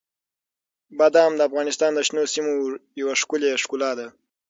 بادام 0.97 1.31
د 1.35 1.41
افغانستان 1.49 1.91
د 1.95 1.99
شنو 2.07 2.23
سیمو 2.33 2.53
یوه 3.01 3.13
ښکلې 3.21 3.49
ښکلا 3.63 3.91
ده. 3.99 4.07